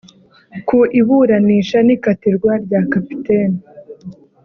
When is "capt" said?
2.91-3.25